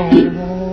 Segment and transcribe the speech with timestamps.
[0.00, 0.67] Oh.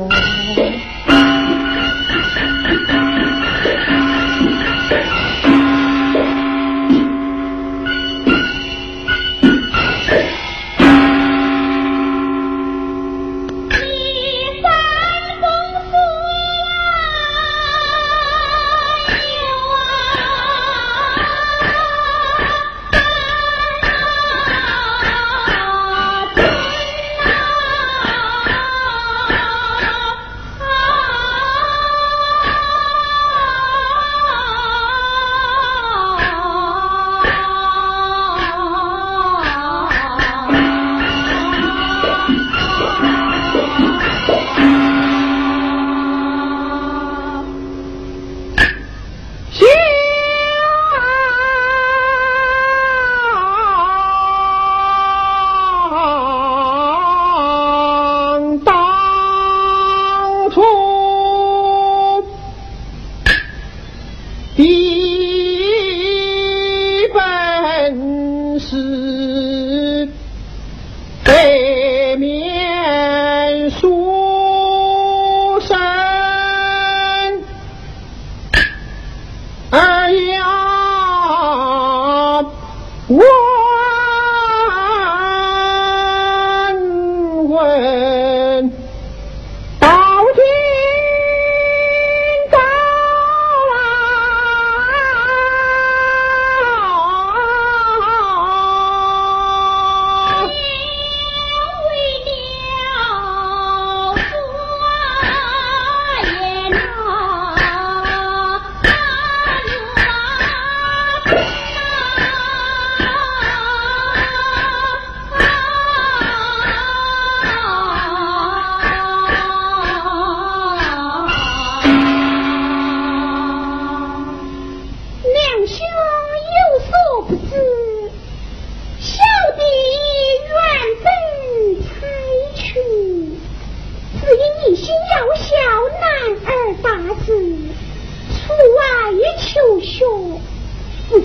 [68.76, 69.25] 是。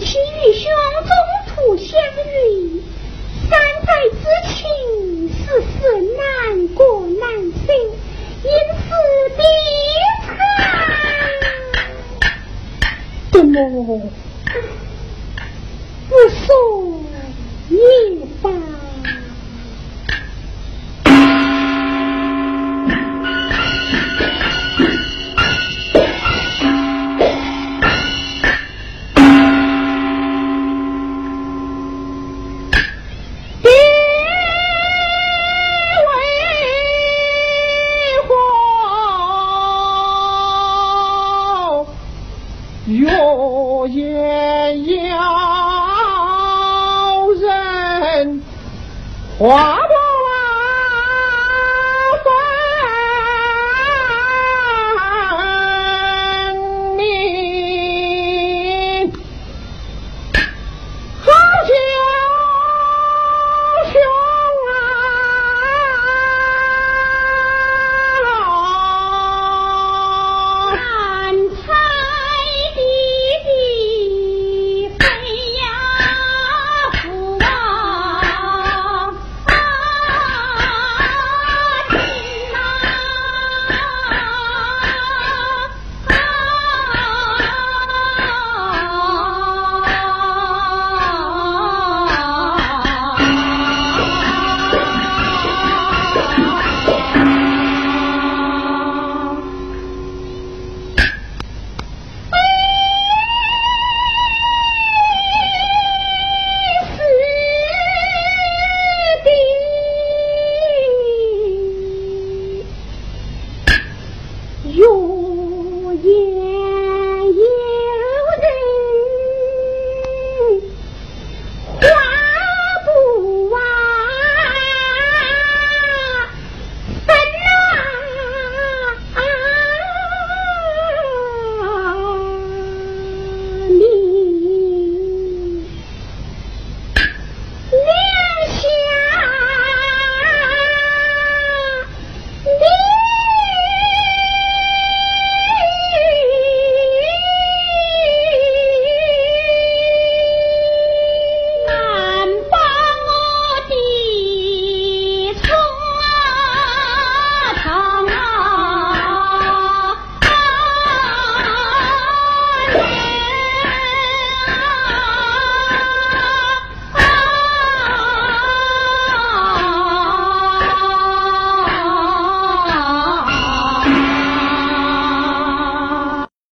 [0.00, 0.64] 其与兄
[1.06, 1.10] 中
[1.54, 2.00] 途相
[2.42, 2.82] 遇
[3.48, 4.24] 三代之
[4.54, 4.58] 情
[5.28, 5.72] 死死
[6.16, 7.28] 难过难
[7.66, 7.72] 舍
[8.42, 8.82] 因此
[9.36, 9.42] 别
[10.24, 10.28] 惨
[13.30, 14.10] 对不
[49.40, 49.99] 滑不？